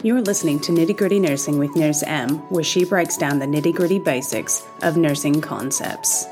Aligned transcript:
You're 0.00 0.22
listening 0.22 0.60
to 0.60 0.70
Nitty 0.70 0.96
Gritty 0.96 1.18
Nursing 1.18 1.58
with 1.58 1.74
Nurse 1.74 2.04
M, 2.04 2.38
where 2.50 2.62
she 2.62 2.84
breaks 2.84 3.16
down 3.16 3.40
the 3.40 3.46
nitty 3.46 3.74
gritty 3.74 3.98
basics 3.98 4.64
of 4.82 4.96
nursing 4.96 5.40
concepts. 5.40 6.24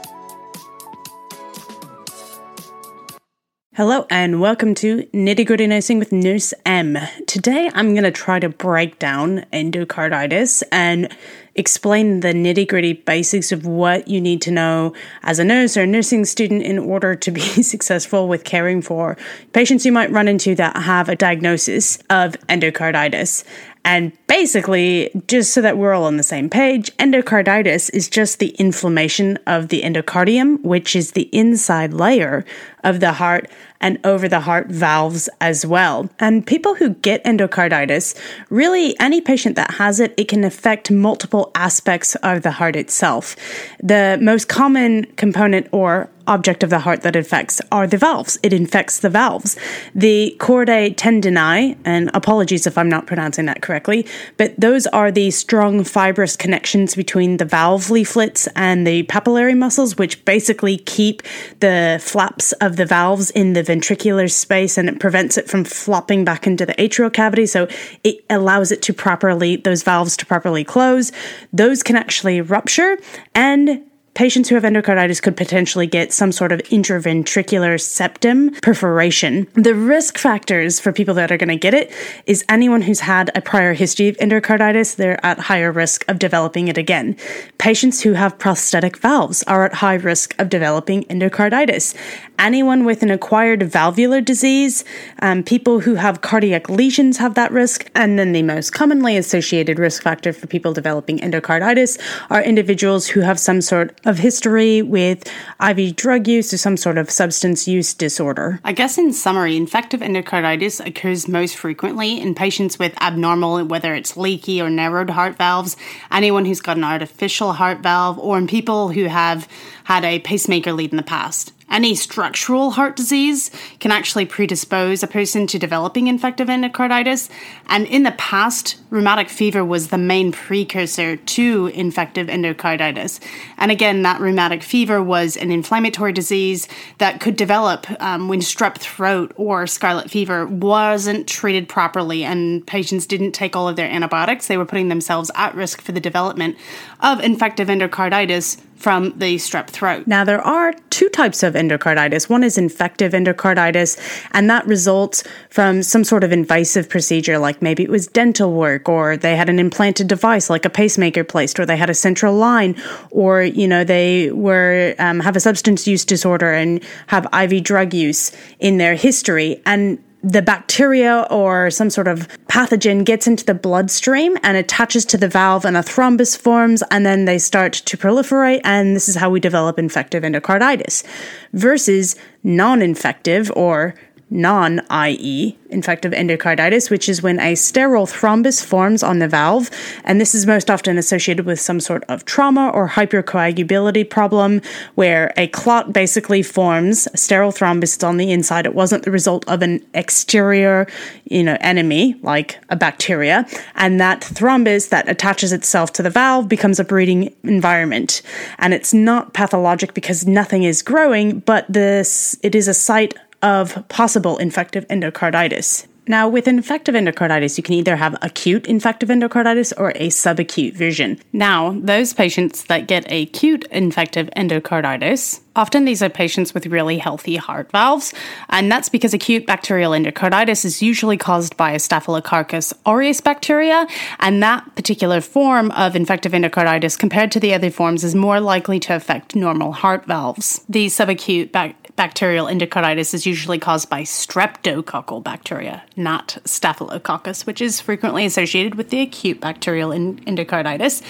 Hello, 3.76 4.06
and 4.08 4.40
welcome 4.40 4.74
to 4.76 5.02
Nitty 5.12 5.46
Gritty 5.46 5.66
Nursing 5.66 5.98
with 5.98 6.10
Nurse 6.10 6.54
M. 6.64 6.96
Today, 7.26 7.70
I'm 7.74 7.92
going 7.92 8.04
to 8.04 8.10
try 8.10 8.38
to 8.38 8.48
break 8.48 8.98
down 8.98 9.44
endocarditis 9.52 10.62
and 10.72 11.14
explain 11.56 12.20
the 12.20 12.32
nitty 12.32 12.66
gritty 12.68 12.94
basics 12.94 13.52
of 13.52 13.66
what 13.66 14.08
you 14.08 14.18
need 14.18 14.40
to 14.42 14.50
know 14.50 14.94
as 15.22 15.38
a 15.38 15.44
nurse 15.44 15.76
or 15.76 15.82
a 15.82 15.86
nursing 15.86 16.24
student 16.24 16.62
in 16.62 16.78
order 16.78 17.14
to 17.14 17.30
be 17.30 17.40
successful 17.62 18.28
with 18.28 18.44
caring 18.44 18.80
for 18.80 19.16
patients 19.52 19.84
you 19.84 19.92
might 19.92 20.10
run 20.10 20.26
into 20.26 20.54
that 20.54 20.76
have 20.76 21.10
a 21.10 21.16
diagnosis 21.16 21.98
of 22.08 22.32
endocarditis. 22.48 23.44
And 23.84 24.12
basically, 24.26 25.10
just 25.28 25.52
so 25.52 25.62
that 25.62 25.78
we're 25.78 25.92
all 25.92 26.06
on 26.06 26.16
the 26.16 26.24
same 26.24 26.50
page, 26.50 26.90
endocarditis 26.96 27.88
is 27.94 28.08
just 28.08 28.40
the 28.40 28.48
inflammation 28.58 29.38
of 29.46 29.68
the 29.68 29.82
endocardium, 29.82 30.60
which 30.64 30.96
is 30.96 31.12
the 31.12 31.28
inside 31.32 31.94
layer 31.94 32.44
of 32.86 33.00
the 33.00 33.12
heart 33.12 33.50
and 33.80 33.98
over 34.04 34.28
the 34.28 34.40
heart 34.40 34.68
valves 34.68 35.28
as 35.40 35.66
well. 35.66 36.08
And 36.18 36.46
people 36.46 36.74
who 36.76 36.90
get 36.94 37.22
endocarditis, 37.24 38.18
really 38.48 38.98
any 39.00 39.20
patient 39.20 39.56
that 39.56 39.72
has 39.72 40.00
it, 40.00 40.14
it 40.16 40.28
can 40.28 40.44
affect 40.44 40.90
multiple 40.90 41.50
aspects 41.54 42.14
of 42.16 42.42
the 42.42 42.52
heart 42.52 42.76
itself. 42.76 43.36
The 43.82 44.18
most 44.22 44.48
common 44.48 45.04
component 45.16 45.68
or 45.72 46.08
object 46.26 46.62
of 46.62 46.70
the 46.70 46.80
heart 46.80 47.02
that 47.02 47.16
affects 47.16 47.60
are 47.70 47.86
the 47.86 47.96
valves. 47.96 48.38
It 48.42 48.52
infects 48.52 49.00
the 49.00 49.08
valves. 49.10 49.56
The 49.94 50.36
chordae 50.38 50.94
tendineae, 50.96 51.76
and 51.84 52.10
apologies 52.14 52.66
if 52.66 52.76
I'm 52.76 52.88
not 52.88 53.06
pronouncing 53.06 53.46
that 53.46 53.62
correctly, 53.62 54.06
but 54.36 54.58
those 54.58 54.86
are 54.88 55.12
the 55.12 55.30
strong 55.30 55.84
fibrous 55.84 56.36
connections 56.36 56.94
between 56.94 57.36
the 57.36 57.44
valve 57.44 57.90
leaflets 57.90 58.48
and 58.56 58.86
the 58.86 59.04
papillary 59.04 59.56
muscles, 59.56 59.96
which 59.96 60.24
basically 60.24 60.78
keep 60.78 61.22
the 61.60 62.00
flaps 62.02 62.52
of 62.54 62.75
the 62.76 62.86
valves 62.86 63.30
in 63.30 63.52
the 63.52 63.62
ventricular 63.62 64.30
space 64.30 64.78
and 64.78 64.88
it 64.88 65.00
prevents 65.00 65.36
it 65.36 65.48
from 65.48 65.64
flopping 65.64 66.24
back 66.24 66.46
into 66.46 66.64
the 66.64 66.74
atrial 66.74 67.12
cavity. 67.12 67.46
So 67.46 67.68
it 68.04 68.24
allows 68.30 68.72
it 68.72 68.82
to 68.82 68.92
properly, 68.92 69.56
those 69.56 69.82
valves 69.82 70.16
to 70.18 70.26
properly 70.26 70.64
close. 70.64 71.12
Those 71.52 71.82
can 71.82 71.96
actually 71.96 72.40
rupture 72.40 72.98
and 73.34 73.82
patients 74.16 74.48
who 74.48 74.54
have 74.54 74.64
endocarditis 74.64 75.20
could 75.20 75.36
potentially 75.36 75.86
get 75.86 76.10
some 76.10 76.32
sort 76.32 76.50
of 76.50 76.58
intraventricular 76.70 77.78
septum 77.78 78.50
perforation. 78.62 79.46
The 79.52 79.74
risk 79.74 80.16
factors 80.16 80.80
for 80.80 80.90
people 80.90 81.14
that 81.14 81.30
are 81.30 81.36
going 81.36 81.50
to 81.50 81.56
get 81.56 81.74
it 81.74 81.92
is 82.24 82.42
anyone 82.48 82.80
who's 82.80 83.00
had 83.00 83.30
a 83.34 83.42
prior 83.42 83.74
history 83.74 84.08
of 84.08 84.16
endocarditis, 84.16 84.96
they're 84.96 85.24
at 85.24 85.38
higher 85.38 85.70
risk 85.70 86.02
of 86.08 86.18
developing 86.18 86.68
it 86.68 86.78
again. 86.78 87.14
Patients 87.58 88.00
who 88.00 88.14
have 88.14 88.38
prosthetic 88.38 88.96
valves 88.96 89.42
are 89.42 89.66
at 89.66 89.74
high 89.74 89.94
risk 89.94 90.34
of 90.38 90.48
developing 90.48 91.04
endocarditis. 91.04 91.94
Anyone 92.38 92.86
with 92.86 93.02
an 93.02 93.10
acquired 93.10 93.64
valvular 93.64 94.22
disease, 94.22 94.82
um, 95.20 95.42
people 95.42 95.80
who 95.80 95.96
have 95.96 96.22
cardiac 96.22 96.70
lesions 96.70 97.18
have 97.18 97.34
that 97.34 97.52
risk. 97.52 97.90
And 97.94 98.18
then 98.18 98.32
the 98.32 98.42
most 98.42 98.72
commonly 98.72 99.18
associated 99.18 99.78
risk 99.78 100.02
factor 100.02 100.32
for 100.32 100.46
people 100.46 100.72
developing 100.72 101.18
endocarditis 101.18 102.00
are 102.30 102.42
individuals 102.42 103.06
who 103.08 103.20
have 103.20 103.38
some 103.38 103.60
sort 103.60 103.92
of 104.06 104.18
history 104.18 104.80
with 104.82 105.30
IV 105.60 105.96
drug 105.96 106.26
use 106.28 106.54
or 106.54 106.58
some 106.58 106.76
sort 106.76 106.96
of 106.96 107.10
substance 107.10 107.68
use 107.68 107.92
disorder. 107.92 108.60
I 108.64 108.72
guess 108.72 108.96
in 108.96 109.12
summary, 109.12 109.56
infective 109.56 110.00
endocarditis 110.00 110.84
occurs 110.84 111.28
most 111.28 111.56
frequently 111.56 112.20
in 112.20 112.34
patients 112.34 112.78
with 112.78 113.00
abnormal, 113.02 113.64
whether 113.64 113.94
it's 113.94 114.16
leaky 114.16 114.62
or 114.62 114.70
narrowed 114.70 115.10
heart 115.10 115.36
valves, 115.36 115.76
anyone 116.10 116.44
who's 116.44 116.60
got 116.60 116.76
an 116.76 116.84
artificial 116.84 117.52
heart 117.52 117.80
valve, 117.80 118.18
or 118.18 118.38
in 118.38 118.46
people 118.46 118.88
who 118.88 119.04
have 119.04 119.48
had 119.84 120.04
a 120.04 120.20
pacemaker 120.20 120.72
lead 120.72 120.92
in 120.92 120.96
the 120.96 121.02
past. 121.02 121.52
Any 121.68 121.96
structural 121.96 122.70
heart 122.70 122.94
disease 122.94 123.50
can 123.80 123.90
actually 123.90 124.24
predispose 124.24 125.02
a 125.02 125.08
person 125.08 125.46
to 125.48 125.58
developing 125.58 126.06
infective 126.06 126.46
endocarditis, 126.48 127.28
and 127.66 127.86
in 127.88 128.04
the 128.04 128.12
past, 128.12 128.76
rheumatic 128.88 129.28
fever 129.28 129.64
was 129.64 129.88
the 129.88 129.98
main 129.98 130.30
precursor 130.30 131.16
to 131.16 131.66
infective 131.74 132.28
endocarditis. 132.28 133.20
And 133.58 133.72
again, 133.72 134.02
that 134.02 134.20
rheumatic 134.20 134.62
fever 134.62 135.02
was 135.02 135.36
an 135.36 135.50
inflammatory 135.50 136.12
disease 136.12 136.68
that 136.98 137.20
could 137.20 137.36
develop 137.36 137.86
um, 138.00 138.28
when 138.28 138.40
strep 138.40 138.78
throat 138.78 139.32
or 139.36 139.66
scarlet 139.66 140.08
fever 140.08 140.46
wasn't 140.46 141.26
treated 141.26 141.68
properly, 141.68 142.22
and 142.22 142.64
patients 142.66 143.06
didn't 143.06 143.32
take 143.32 143.56
all 143.56 143.68
of 143.68 143.74
their 143.74 143.90
antibiotics. 143.90 144.46
They 144.46 144.56
were 144.56 144.66
putting 144.66 144.88
themselves 144.88 145.32
at 145.34 145.54
risk 145.56 145.82
for 145.82 145.90
the 145.90 146.00
development 146.00 146.56
of 147.00 147.20
infective 147.20 147.66
endocarditis 147.66 148.60
from 148.76 149.12
the 149.18 149.36
strep 149.36 149.68
throat. 149.68 150.06
Now, 150.06 150.24
there 150.24 150.40
are 150.40 150.72
two 150.90 151.08
types 151.08 151.42
of 151.42 151.54
endocarditis. 151.54 152.28
One 152.28 152.44
is 152.44 152.58
infective 152.58 153.12
endocarditis, 153.12 153.98
and 154.32 154.48
that 154.50 154.66
results 154.66 155.24
from 155.50 155.82
some 155.82 156.04
sort 156.04 156.24
of 156.24 156.32
invasive 156.32 156.88
procedure, 156.88 157.38
like 157.38 157.62
maybe 157.62 157.82
it 157.82 157.90
was 157.90 158.06
dental 158.06 158.52
work, 158.52 158.88
or 158.88 159.16
they 159.16 159.36
had 159.36 159.48
an 159.48 159.58
implanted 159.58 160.08
device 160.08 160.48
like 160.50 160.64
a 160.64 160.70
pacemaker 160.70 161.24
placed, 161.24 161.58
or 161.58 161.66
they 161.66 161.76
had 161.76 161.90
a 161.90 161.94
central 161.94 162.34
line, 162.34 162.76
or 163.10 163.42
you 163.42 163.66
know 163.66 163.84
they 163.84 164.30
were 164.30 164.94
um, 164.98 165.20
have 165.20 165.36
a 165.36 165.40
substance 165.40 165.86
use 165.86 166.04
disorder 166.04 166.52
and 166.52 166.82
have 167.06 167.26
IV 167.32 167.62
drug 167.62 167.94
use 167.94 168.32
in 168.58 168.78
their 168.78 168.94
history, 168.94 169.60
and 169.66 169.98
the 170.22 170.42
bacteria 170.42 171.26
or 171.30 171.70
some 171.70 171.90
sort 171.90 172.08
of 172.08 172.26
pathogen 172.48 173.04
gets 173.04 173.26
into 173.26 173.44
the 173.44 173.54
bloodstream 173.54 174.36
and 174.42 174.56
attaches 174.56 175.04
to 175.04 175.16
the 175.16 175.28
valve 175.28 175.64
and 175.64 175.76
a 175.76 175.82
thrombus 175.82 176.36
forms 176.36 176.82
and 176.90 177.04
then 177.04 177.26
they 177.26 177.38
start 177.38 177.74
to 177.74 177.96
proliferate 177.96 178.60
and 178.64 178.96
this 178.96 179.08
is 179.08 179.14
how 179.14 179.30
we 179.30 179.38
develop 179.38 179.78
infective 179.78 180.22
endocarditis 180.22 181.04
versus 181.52 182.16
non-infective 182.42 183.52
or 183.54 183.94
non 184.30 184.80
IE 184.90 185.56
infective 185.70 186.12
endocarditis, 186.12 186.90
which 186.90 187.08
is 187.08 187.22
when 187.22 187.40
a 187.40 187.54
sterile 187.54 188.06
thrombus 188.06 188.64
forms 188.64 189.02
on 189.02 189.18
the 189.18 189.28
valve. 189.28 189.70
And 190.04 190.20
this 190.20 190.34
is 190.34 190.46
most 190.46 190.70
often 190.70 190.98
associated 190.98 191.46
with 191.46 191.60
some 191.60 191.80
sort 191.80 192.04
of 192.04 192.24
trauma 192.24 192.70
or 192.70 192.88
hypercoagulability 192.88 194.08
problem 194.08 194.62
where 194.94 195.32
a 195.36 195.48
clot 195.48 195.92
basically 195.92 196.42
forms, 196.42 197.08
a 197.12 197.16
sterile 197.16 197.52
thrombus 197.52 197.96
is 197.96 198.04
on 198.04 198.16
the 198.16 198.30
inside. 198.30 198.66
It 198.66 198.74
wasn't 198.74 199.04
the 199.04 199.10
result 199.10 199.46
of 199.48 199.62
an 199.62 199.84
exterior, 199.94 200.86
you 201.24 201.42
know, 201.42 201.56
enemy 201.60 202.14
like 202.22 202.58
a 202.68 202.76
bacteria. 202.76 203.46
And 203.74 204.00
that 204.00 204.20
thrombus 204.20 204.88
that 204.90 205.08
attaches 205.08 205.52
itself 205.52 205.92
to 205.94 206.02
the 206.02 206.10
valve 206.10 206.48
becomes 206.48 206.80
a 206.80 206.84
breeding 206.84 207.34
environment. 207.42 208.22
And 208.58 208.74
it's 208.74 208.94
not 208.94 209.34
pathologic 209.34 209.94
because 209.94 210.26
nothing 210.26 210.64
is 210.64 210.82
growing, 210.82 211.40
but 211.40 211.66
this 211.68 212.38
it 212.42 212.54
is 212.54 212.68
a 212.68 212.74
site 212.74 213.14
of 213.46 213.88
possible 213.88 214.36
infective 214.38 214.84
endocarditis. 214.88 215.86
Now, 216.08 216.28
with 216.28 216.46
infective 216.46 216.94
endocarditis, 216.94 217.56
you 217.56 217.64
can 217.64 217.74
either 217.74 217.96
have 217.96 218.16
acute 218.22 218.66
infective 218.66 219.08
endocarditis 219.08 219.72
or 219.76 219.90
a 219.90 220.08
subacute 220.08 220.74
version. 220.74 221.18
Now, 221.32 221.76
those 221.80 222.12
patients 222.12 222.64
that 222.64 222.86
get 222.86 223.10
acute 223.10 223.64
infective 223.72 224.30
endocarditis, 224.36 225.40
often 225.56 225.84
these 225.84 226.02
are 226.02 226.08
patients 226.08 226.54
with 226.54 226.66
really 226.66 226.98
healthy 226.98 227.34
heart 227.36 227.72
valves, 227.72 228.14
and 228.50 228.70
that's 228.70 228.88
because 228.88 229.14
acute 229.14 229.46
bacterial 229.46 229.92
endocarditis 229.92 230.64
is 230.64 230.80
usually 230.80 231.16
caused 231.16 231.56
by 231.56 231.72
a 231.72 231.80
Staphylococcus 231.80 232.72
aureus 232.84 233.20
bacteria, 233.20 233.86
and 234.20 234.40
that 234.44 234.76
particular 234.76 235.20
form 235.20 235.72
of 235.72 235.96
infective 235.96 236.32
endocarditis, 236.32 236.96
compared 236.96 237.32
to 237.32 237.40
the 237.40 237.52
other 237.52 237.70
forms, 237.70 238.04
is 238.04 238.14
more 238.14 238.38
likely 238.38 238.78
to 238.78 238.94
affect 238.94 239.34
normal 239.34 239.72
heart 239.72 240.04
valves. 240.06 240.60
The 240.68 240.86
subacute 240.86 241.50
bac- 241.50 241.85
bacterial 241.96 242.46
endocarditis 242.46 243.14
is 243.14 243.26
usually 243.26 243.58
caused 243.58 243.88
by 243.88 244.02
streptococcal 244.02 245.24
bacteria, 245.24 245.82
not 245.96 246.38
staphylococcus, 246.44 247.46
which 247.46 247.60
is 247.60 247.80
frequently 247.80 248.26
associated 248.26 248.74
with 248.74 248.90
the 248.90 249.00
acute 249.00 249.40
bacterial 249.40 249.90
endocarditis. 249.90 251.02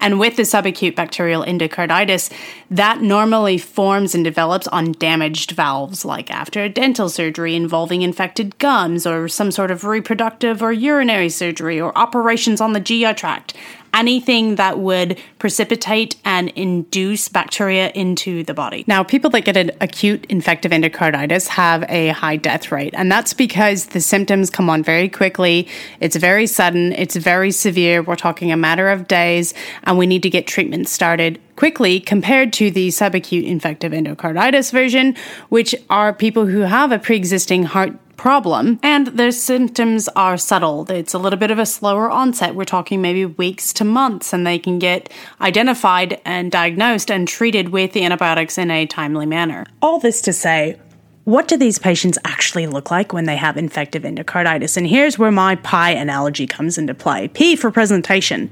And 0.00 0.20
with 0.20 0.36
the 0.36 0.42
subacute 0.42 0.94
bacterial 0.94 1.42
endocarditis, 1.42 2.30
that 2.70 3.00
normally 3.00 3.58
forms 3.58 4.14
and 4.14 4.22
develops 4.22 4.66
on 4.68 4.92
damaged 4.92 5.52
valves, 5.52 6.04
like 6.04 6.30
after 6.30 6.62
a 6.62 6.68
dental 6.68 7.08
surgery 7.08 7.54
involving 7.54 8.02
infected 8.02 8.58
gums, 8.58 9.06
or 9.06 9.28
some 9.28 9.50
sort 9.50 9.70
of 9.70 9.84
reproductive 9.84 10.62
or 10.62 10.72
urinary 10.72 11.30
surgery, 11.30 11.80
or 11.80 11.96
operations 11.96 12.60
on 12.60 12.72
the 12.72 12.80
GI 12.80 13.14
tract 13.14 13.54
anything 13.94 14.56
that 14.56 14.78
would 14.78 15.18
precipitate 15.38 16.16
and 16.24 16.48
induce 16.50 17.28
bacteria 17.28 17.90
into 17.90 18.42
the 18.44 18.52
body. 18.52 18.84
Now, 18.86 19.04
people 19.04 19.30
that 19.30 19.44
get 19.44 19.56
an 19.56 19.70
acute 19.80 20.26
infective 20.28 20.72
endocarditis 20.72 21.48
have 21.48 21.84
a 21.88 22.08
high 22.08 22.36
death 22.36 22.72
rate, 22.72 22.92
and 22.96 23.10
that's 23.10 23.32
because 23.32 23.86
the 23.86 24.00
symptoms 24.00 24.50
come 24.50 24.68
on 24.68 24.82
very 24.82 25.08
quickly. 25.08 25.68
It's 26.00 26.16
very 26.16 26.46
sudden, 26.46 26.92
it's 26.92 27.16
very 27.16 27.52
severe. 27.52 28.02
We're 28.02 28.16
talking 28.16 28.52
a 28.52 28.56
matter 28.56 28.90
of 28.90 29.06
days, 29.06 29.54
and 29.84 29.96
we 29.96 30.06
need 30.06 30.22
to 30.24 30.30
get 30.30 30.46
treatment 30.46 30.88
started 30.88 31.40
quickly 31.56 32.00
compared 32.00 32.52
to 32.54 32.70
the 32.70 32.88
subacute 32.88 33.44
infective 33.44 33.92
endocarditis 33.92 34.72
version, 34.72 35.14
which 35.50 35.74
are 35.88 36.12
people 36.12 36.46
who 36.46 36.60
have 36.60 36.90
a 36.90 36.98
pre 36.98 37.16
existing 37.16 37.62
heart 37.62 37.92
problem. 38.16 38.80
And 38.82 39.08
their 39.08 39.32
symptoms 39.32 40.08
are 40.16 40.36
subtle. 40.36 40.90
It's 40.90 41.14
a 41.14 41.18
little 41.18 41.38
bit 41.38 41.50
of 41.50 41.58
a 41.58 41.66
slower 41.66 42.10
onset. 42.10 42.54
We're 42.54 42.64
talking 42.64 43.02
maybe 43.02 43.26
weeks 43.26 43.72
to 43.74 43.84
months, 43.84 44.32
and 44.32 44.46
they 44.46 44.58
can 44.58 44.78
get 44.78 45.12
identified 45.40 46.20
and 46.24 46.50
diagnosed 46.50 47.10
and 47.10 47.26
treated 47.26 47.70
with 47.70 47.92
the 47.92 48.04
antibiotics 48.04 48.58
in 48.58 48.70
a 48.70 48.86
timely 48.86 49.26
manner. 49.26 49.66
All 49.82 49.98
this 49.98 50.20
to 50.22 50.32
say, 50.32 50.78
what 51.24 51.48
do 51.48 51.56
these 51.56 51.78
patients 51.78 52.18
actually 52.24 52.66
look 52.66 52.90
like 52.90 53.14
when 53.14 53.24
they 53.24 53.36
have 53.36 53.56
infective 53.56 54.02
endocarditis? 54.02 54.76
And 54.76 54.86
here's 54.86 55.18
where 55.18 55.30
my 55.30 55.56
pie 55.56 55.92
analogy 55.92 56.46
comes 56.46 56.76
into 56.76 56.94
play. 56.94 57.28
P 57.28 57.56
for 57.56 57.70
presentation. 57.70 58.50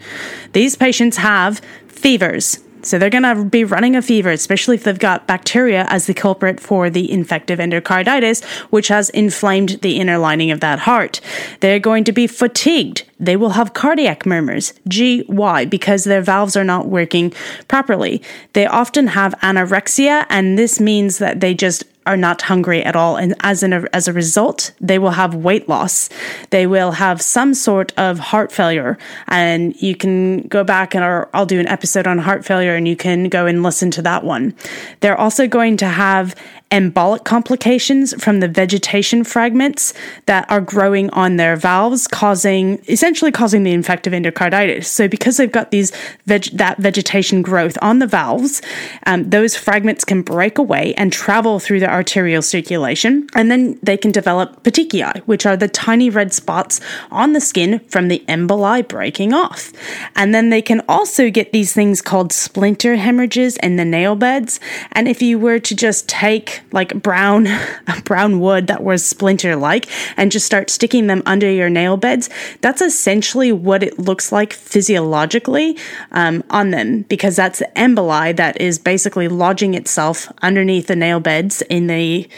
These 0.52 0.76
patients 0.76 1.18
have 1.18 1.60
fevers, 1.88 2.58
so 2.82 2.98
they're 2.98 3.10
going 3.10 3.22
to 3.22 3.44
be 3.44 3.64
running 3.64 3.96
a 3.96 4.02
fever, 4.02 4.30
especially 4.30 4.76
if 4.76 4.84
they've 4.84 4.98
got 4.98 5.26
bacteria 5.26 5.86
as 5.88 6.06
the 6.06 6.14
culprit 6.14 6.60
for 6.60 6.90
the 6.90 7.10
infective 7.10 7.58
endocarditis, 7.58 8.44
which 8.70 8.88
has 8.88 9.10
inflamed 9.10 9.80
the 9.82 9.98
inner 9.98 10.18
lining 10.18 10.50
of 10.50 10.60
that 10.60 10.80
heart. 10.80 11.20
They're 11.60 11.78
going 11.78 12.04
to 12.04 12.12
be 12.12 12.26
fatigued. 12.26 13.04
They 13.18 13.36
will 13.36 13.50
have 13.50 13.74
cardiac 13.74 14.26
murmurs. 14.26 14.74
GY. 14.88 15.66
Because 15.66 16.04
their 16.04 16.22
valves 16.22 16.56
are 16.56 16.64
not 16.64 16.88
working 16.88 17.32
properly. 17.68 18.22
They 18.52 18.66
often 18.66 19.08
have 19.08 19.34
anorexia, 19.42 20.26
and 20.28 20.58
this 20.58 20.80
means 20.80 21.18
that 21.18 21.40
they 21.40 21.54
just 21.54 21.84
are 22.06 22.16
not 22.16 22.42
hungry 22.42 22.82
at 22.82 22.96
all. 22.96 23.16
And 23.16 23.34
as, 23.40 23.62
a, 23.62 23.88
as 23.94 24.08
a 24.08 24.12
result, 24.12 24.72
they 24.80 24.98
will 24.98 25.10
have 25.10 25.34
weight 25.34 25.68
loss. 25.68 26.08
They 26.50 26.66
will 26.66 26.92
have 26.92 27.22
some 27.22 27.54
sort 27.54 27.92
of 27.96 28.18
heart 28.18 28.52
failure. 28.52 28.98
And 29.28 29.80
you 29.80 29.94
can 29.94 30.42
go 30.48 30.64
back 30.64 30.94
and 30.94 31.04
or 31.04 31.28
I'll 31.32 31.46
do 31.46 31.60
an 31.60 31.68
episode 31.68 32.06
on 32.06 32.18
heart 32.18 32.44
failure 32.44 32.74
and 32.74 32.88
you 32.88 32.96
can 32.96 33.28
go 33.28 33.46
and 33.46 33.62
listen 33.62 33.90
to 33.92 34.02
that 34.02 34.24
one. 34.24 34.54
They're 35.00 35.18
also 35.18 35.46
going 35.46 35.76
to 35.78 35.86
have 35.86 36.34
embolic 36.72 37.24
complications 37.24 38.14
from 38.22 38.40
the 38.40 38.48
vegetation 38.48 39.22
fragments 39.24 39.92
that 40.24 40.50
are 40.50 40.60
growing 40.60 41.10
on 41.10 41.36
their 41.36 41.54
valves, 41.54 42.08
causing 42.08 42.82
essentially 42.88 43.30
causing 43.30 43.62
the 43.62 43.72
infective 43.72 44.14
endocarditis. 44.14 44.86
So 44.86 45.06
because 45.06 45.36
they've 45.36 45.52
got 45.52 45.70
these 45.70 45.92
veg- 46.26 46.56
that 46.56 46.78
vegetation 46.78 47.42
growth 47.42 47.76
on 47.82 47.98
the 47.98 48.06
valves, 48.06 48.62
um, 49.04 49.28
those 49.28 49.54
fragments 49.54 50.02
can 50.04 50.22
break 50.22 50.56
away 50.56 50.94
and 50.96 51.12
travel 51.12 51.60
through 51.60 51.80
the 51.80 51.91
arterial 51.92 52.42
circulation, 52.42 53.28
and 53.34 53.50
then 53.50 53.78
they 53.82 53.96
can 53.96 54.10
develop 54.10 54.62
petechiae, 54.62 55.20
which 55.20 55.46
are 55.46 55.56
the 55.56 55.68
tiny 55.68 56.10
red 56.10 56.32
spots 56.32 56.80
on 57.10 57.32
the 57.32 57.40
skin 57.40 57.80
from 57.88 58.08
the 58.08 58.24
emboli 58.28 58.86
breaking 58.86 59.32
off. 59.32 59.72
And 60.16 60.34
then 60.34 60.50
they 60.50 60.62
can 60.62 60.82
also 60.88 61.30
get 61.30 61.52
these 61.52 61.72
things 61.72 62.00
called 62.00 62.32
splinter 62.32 62.96
hemorrhages 62.96 63.56
in 63.58 63.76
the 63.76 63.84
nail 63.84 64.16
beds. 64.16 64.58
And 64.92 65.08
if 65.08 65.22
you 65.22 65.38
were 65.38 65.58
to 65.58 65.74
just 65.76 66.08
take 66.08 66.62
like 66.72 67.02
brown 67.02 67.48
brown 68.04 68.40
wood 68.40 68.66
that 68.66 68.82
was 68.82 69.04
splinter 69.04 69.56
like 69.56 69.88
and 70.16 70.32
just 70.32 70.46
start 70.46 70.70
sticking 70.70 71.06
them 71.06 71.22
under 71.26 71.50
your 71.50 71.68
nail 71.68 71.96
beds 71.96 72.30
that's 72.60 72.80
essentially 72.80 73.52
what 73.52 73.82
it 73.82 73.98
looks 73.98 74.32
like 74.32 74.52
physiologically 74.52 75.76
um, 76.12 76.42
on 76.50 76.70
them 76.70 77.02
because 77.02 77.36
that's 77.36 77.58
the 77.58 77.70
emboli 77.76 78.34
that 78.36 78.60
is 78.60 78.78
basically 78.78 79.28
lodging 79.28 79.74
itself 79.74 80.30
underneath 80.42 80.86
the 80.86 80.96
nail 80.96 81.20
beds 81.20 81.62
in 81.62 81.81
the 81.86 82.28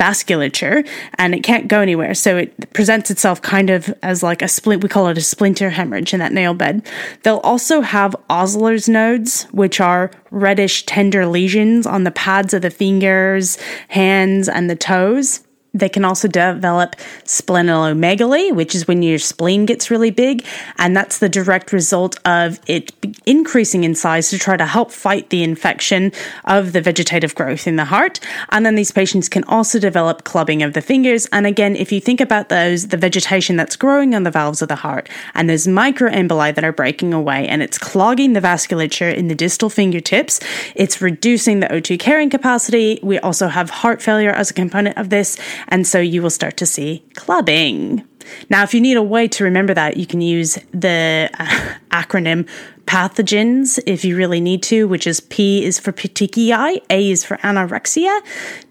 vasculature 0.00 0.88
and 1.18 1.34
it 1.34 1.42
can't 1.42 1.68
go 1.68 1.80
anywhere. 1.80 2.14
So 2.14 2.38
it 2.38 2.72
presents 2.72 3.10
itself 3.10 3.42
kind 3.42 3.68
of 3.68 3.94
as 4.02 4.22
like 4.22 4.40
a 4.40 4.48
splint, 4.48 4.82
we 4.82 4.88
call 4.88 5.08
it 5.08 5.18
a 5.18 5.20
splinter 5.20 5.68
hemorrhage 5.68 6.14
in 6.14 6.20
that 6.20 6.32
nail 6.32 6.54
bed. 6.54 6.86
They'll 7.22 7.38
also 7.38 7.82
have 7.82 8.16
Osler's 8.30 8.88
nodes, 8.88 9.42
which 9.52 9.78
are 9.78 10.10
reddish, 10.30 10.86
tender 10.86 11.26
lesions 11.26 11.86
on 11.86 12.04
the 12.04 12.10
pads 12.10 12.54
of 12.54 12.62
the 12.62 12.70
fingers, 12.70 13.58
hands, 13.88 14.48
and 14.48 14.70
the 14.70 14.76
toes. 14.76 15.40
They 15.72 15.88
can 15.88 16.04
also 16.04 16.26
develop 16.26 16.96
splenomegaly, 17.24 18.54
which 18.54 18.74
is 18.74 18.88
when 18.88 19.02
your 19.02 19.18
spleen 19.18 19.66
gets 19.66 19.90
really 19.90 20.10
big, 20.10 20.44
and 20.78 20.96
that's 20.96 21.18
the 21.18 21.28
direct 21.28 21.72
result 21.72 22.18
of 22.26 22.58
it 22.66 22.92
increasing 23.24 23.84
in 23.84 23.94
size 23.94 24.30
to 24.30 24.38
try 24.38 24.56
to 24.56 24.66
help 24.66 24.90
fight 24.90 25.30
the 25.30 25.42
infection 25.44 26.12
of 26.44 26.72
the 26.72 26.80
vegetative 26.80 27.34
growth 27.34 27.66
in 27.66 27.76
the 27.76 27.84
heart. 27.84 28.18
And 28.50 28.66
then 28.66 28.74
these 28.74 28.90
patients 28.90 29.28
can 29.28 29.44
also 29.44 29.78
develop 29.78 30.24
clubbing 30.24 30.62
of 30.62 30.72
the 30.72 30.82
fingers. 30.82 31.26
And 31.26 31.46
again, 31.46 31.76
if 31.76 31.92
you 31.92 32.00
think 32.00 32.20
about 32.20 32.48
those, 32.48 32.88
the 32.88 32.96
vegetation 32.96 33.56
that's 33.56 33.76
growing 33.76 34.14
on 34.14 34.24
the 34.24 34.30
valves 34.30 34.62
of 34.62 34.68
the 34.68 34.76
heart, 34.76 35.08
and 35.34 35.48
there's 35.48 35.66
microemboli 35.66 36.54
that 36.54 36.64
are 36.64 36.72
breaking 36.72 37.14
away, 37.14 37.46
and 37.46 37.62
it's 37.62 37.78
clogging 37.78 38.32
the 38.32 38.40
vasculature 38.40 39.14
in 39.14 39.28
the 39.28 39.34
distal 39.34 39.70
fingertips, 39.70 40.40
it's 40.74 41.00
reducing 41.00 41.60
the 41.60 41.68
O2 41.68 41.98
carrying 41.98 42.30
capacity. 42.30 42.98
We 43.02 43.18
also 43.20 43.48
have 43.48 43.70
heart 43.70 44.02
failure 44.02 44.32
as 44.32 44.50
a 44.50 44.54
component 44.54 44.98
of 44.98 45.10
this 45.10 45.38
and 45.68 45.86
so 45.86 46.00
you 46.00 46.22
will 46.22 46.30
start 46.30 46.56
to 46.58 46.66
see 46.66 47.04
clubbing. 47.14 48.04
Now, 48.48 48.62
if 48.62 48.74
you 48.74 48.80
need 48.80 48.96
a 48.96 49.02
way 49.02 49.28
to 49.28 49.44
remember 49.44 49.74
that, 49.74 49.96
you 49.96 50.06
can 50.06 50.20
use 50.20 50.58
the 50.72 51.30
uh, 51.38 51.74
acronym 51.90 52.48
pathogens 52.84 53.78
if 53.86 54.04
you 54.04 54.16
really 54.16 54.40
need 54.40 54.62
to, 54.64 54.86
which 54.88 55.06
is 55.06 55.20
P 55.20 55.64
is 55.64 55.78
for 55.78 55.92
petechiae, 55.92 56.80
A 56.90 57.10
is 57.10 57.24
for 57.24 57.36
anorexia, 57.38 58.20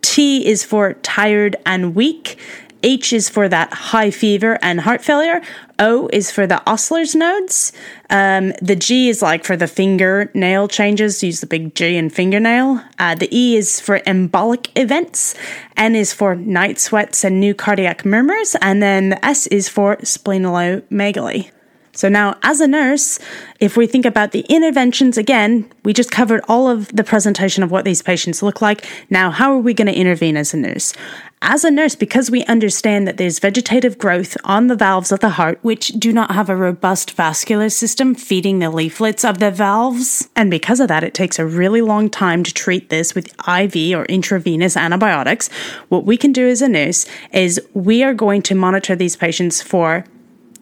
T 0.01 0.45
is 0.45 0.63
for 0.63 0.93
tired 0.95 1.55
and 1.65 1.95
weak, 1.95 2.37
H 2.83 3.13
is 3.13 3.29
for 3.29 3.49
that 3.49 3.73
high 3.73 4.11
fever 4.11 4.57
and 4.61 4.81
heart 4.81 5.01
failure. 5.01 5.41
O 5.79 6.09
is 6.11 6.31
for 6.31 6.47
the 6.47 6.61
Osler's 6.69 7.15
nodes. 7.15 7.71
Um, 8.09 8.53
the 8.61 8.75
G 8.75 9.09
is 9.09 9.21
like 9.21 9.43
for 9.43 9.55
the 9.55 9.67
fingernail 9.67 10.67
changes. 10.67 11.23
Use 11.23 11.41
the 11.41 11.47
big 11.47 11.75
G 11.75 11.95
in 11.95 12.09
fingernail. 12.09 12.81
Uh, 12.97 13.15
the 13.15 13.29
E 13.35 13.55
is 13.55 13.79
for 13.79 13.99
embolic 13.99 14.69
events. 14.75 15.35
N 15.77 15.95
is 15.95 16.13
for 16.13 16.35
night 16.35 16.79
sweats 16.79 17.23
and 17.23 17.39
new 17.39 17.53
cardiac 17.53 18.05
murmurs. 18.05 18.55
And 18.61 18.81
then 18.81 19.09
the 19.09 19.25
S 19.25 19.47
is 19.47 19.69
for 19.69 19.97
splenomegaly. 19.97 21.51
So 21.91 22.07
now, 22.07 22.37
as 22.43 22.61
a 22.61 22.67
nurse, 22.67 23.19
if 23.59 23.75
we 23.75 23.87
think 23.87 24.05
about 24.05 24.31
the 24.31 24.45
interventions 24.47 25.17
again, 25.17 25.69
we 25.83 25.91
just 25.91 26.11
covered 26.11 26.41
all 26.47 26.69
of 26.69 26.87
the 26.95 27.03
presentation 27.03 27.61
of 27.61 27.71
what 27.71 27.83
these 27.83 28.01
patients 28.01 28.41
look 28.41 28.61
like. 28.61 28.87
Now, 29.09 29.31
how 29.31 29.51
are 29.51 29.59
we 29.59 29.73
going 29.73 29.87
to 29.87 29.93
intervene 29.93 30.37
as 30.37 30.53
a 30.53 30.57
nurse? 30.57 30.93
As 31.41 31.63
a 31.63 31.71
nurse, 31.71 31.95
because 31.95 32.29
we 32.29 32.43
understand 32.45 33.07
that 33.07 33.15
there's 33.15 33.39
vegetative 33.39 33.97
growth 33.97 34.35
on 34.43 34.67
the 34.67 34.75
valves 34.75 35.09
of 35.09 35.21
the 35.21 35.29
heart, 35.29 35.57
which 35.61 35.87
do 35.89 36.11
not 36.11 36.31
have 36.31 36.49
a 36.49 36.55
robust 36.55 37.11
vascular 37.11 37.69
system 37.69 38.13
feeding 38.13 38.59
the 38.59 38.69
leaflets 38.69 39.23
of 39.23 39.39
the 39.39 39.49
valves, 39.49 40.27
and 40.35 40.51
because 40.51 40.81
of 40.81 40.89
that, 40.89 41.03
it 41.03 41.13
takes 41.13 41.39
a 41.39 41.45
really 41.45 41.81
long 41.81 42.09
time 42.09 42.43
to 42.43 42.53
treat 42.53 42.89
this 42.89 43.15
with 43.15 43.33
IV 43.47 43.97
or 43.97 44.03
intravenous 44.05 44.75
antibiotics, 44.75 45.47
what 45.87 46.03
we 46.03 46.17
can 46.17 46.33
do 46.33 46.49
as 46.49 46.61
a 46.61 46.67
nurse 46.67 47.05
is 47.31 47.61
we 47.73 48.03
are 48.03 48.13
going 48.13 48.41
to 48.41 48.53
monitor 48.53 48.93
these 48.93 49.15
patients 49.15 49.61
for 49.61 50.03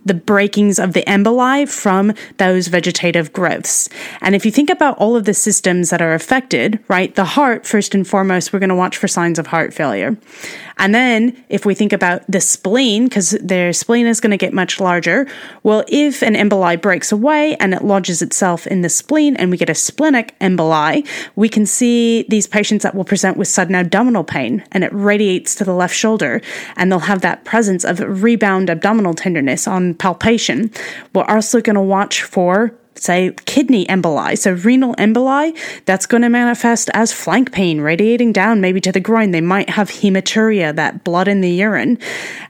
the 0.07 0.13
breakings 0.13 0.79
of 0.79 0.93
the 0.93 1.03
emboli 1.03 1.69
from 1.69 2.13
those 2.37 2.67
vegetative 2.67 3.33
growths. 3.33 3.89
And 4.21 4.35
if 4.35 4.45
you 4.45 4.51
think 4.51 4.69
about 4.69 4.97
all 4.97 5.15
of 5.15 5.25
the 5.25 5.33
systems 5.33 5.89
that 5.89 6.01
are 6.01 6.13
affected, 6.13 6.79
right, 6.87 7.13
the 7.15 7.25
heart, 7.25 7.65
first 7.65 7.93
and 7.93 8.07
foremost, 8.07 8.53
we're 8.53 8.59
going 8.59 8.69
to 8.69 8.75
watch 8.75 8.97
for 8.97 9.07
signs 9.07 9.39
of 9.39 9.47
heart 9.47 9.73
failure. 9.73 10.17
And 10.79 10.93
then 10.93 11.43
if 11.49 11.65
we 11.65 11.73
think 11.73 11.91
about 11.91 12.29
the 12.29 12.39
spleen, 12.39 13.05
because 13.05 13.31
their 13.41 13.73
spleen 13.73 14.05
is 14.07 14.19
going 14.19 14.31
to 14.31 14.37
get 14.37 14.53
much 14.53 14.79
larger, 14.79 15.27
well, 15.63 15.83
if 15.87 16.21
an 16.21 16.35
emboli 16.35 16.79
breaks 16.79 17.11
away 17.11 17.55
and 17.55 17.73
it 17.73 17.83
lodges 17.83 18.21
itself 18.21 18.67
in 18.67 18.81
the 18.81 18.89
spleen 18.89 19.35
and 19.37 19.49
we 19.49 19.57
get 19.57 19.69
a 19.69 19.75
splenic 19.75 20.37
emboli, 20.39 21.07
we 21.35 21.49
can 21.49 21.65
see 21.65 22.25
these 22.29 22.47
patients 22.47 22.83
that 22.83 22.95
will 22.95 23.03
present 23.03 23.37
with 23.37 23.47
sudden 23.47 23.75
abdominal 23.75 24.23
pain 24.23 24.63
and 24.71 24.83
it 24.83 24.93
radiates 24.93 25.55
to 25.55 25.63
the 25.63 25.73
left 25.73 25.95
shoulder 25.95 26.41
and 26.75 26.91
they'll 26.91 26.99
have 26.99 27.21
that 27.21 27.43
presence 27.43 27.83
of 27.83 27.99
rebound 28.23 28.69
abdominal 28.69 29.13
tenderness 29.13 29.67
on 29.67 29.95
palpation. 29.99 30.71
We're 31.13 31.25
also 31.25 31.61
going 31.61 31.75
to 31.75 31.81
watch 31.81 32.23
for 32.23 32.73
say 32.99 33.31
kidney 33.45 33.85
emboli, 33.85 34.37
so 34.37 34.53
renal 34.53 34.95
emboli, 34.95 35.55
that's 35.85 36.05
going 36.05 36.23
to 36.23 36.29
manifest 36.29 36.89
as 36.93 37.13
flank 37.13 37.51
pain 37.51 37.81
radiating 37.81 38.33
down 38.33 38.59
maybe 38.61 38.81
to 38.81 38.91
the 38.91 38.99
groin. 38.99 39.31
They 39.31 39.41
might 39.41 39.69
have 39.69 39.89
hematuria, 39.89 40.75
that 40.75 41.03
blood 41.03 41.27
in 41.27 41.41
the 41.41 41.51
urine. 41.51 41.99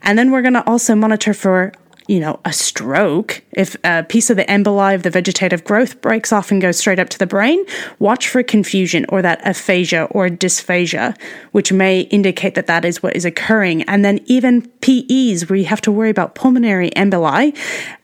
And 0.03 0.17
then 0.17 0.31
we're 0.31 0.41
going 0.41 0.53
to 0.53 0.65
also 0.65 0.95
monitor 0.95 1.33
for 1.33 1.73
you 2.07 2.19
know, 2.19 2.39
a 2.45 2.53
stroke, 2.53 3.43
if 3.51 3.75
a 3.83 4.03
piece 4.03 4.29
of 4.29 4.37
the 4.37 4.45
emboli 4.45 4.95
of 4.95 5.03
the 5.03 5.09
vegetative 5.09 5.63
growth 5.63 6.01
breaks 6.01 6.31
off 6.31 6.51
and 6.51 6.61
goes 6.61 6.77
straight 6.77 6.99
up 6.99 7.09
to 7.09 7.19
the 7.19 7.27
brain, 7.27 7.63
watch 7.99 8.29
for 8.29 8.41
confusion 8.43 9.05
or 9.09 9.21
that 9.21 9.45
aphasia 9.45 10.05
or 10.11 10.29
dysphagia, 10.29 11.19
which 11.51 11.71
may 11.71 12.01
indicate 12.01 12.55
that 12.55 12.67
that 12.67 12.85
is 12.85 13.03
what 13.03 13.15
is 13.15 13.25
occurring. 13.25 13.83
And 13.83 14.05
then 14.05 14.21
even 14.25 14.67
PEs, 14.81 15.49
where 15.49 15.57
you 15.57 15.65
have 15.65 15.81
to 15.81 15.91
worry 15.91 16.09
about 16.09 16.35
pulmonary 16.35 16.91
emboli, 16.91 17.55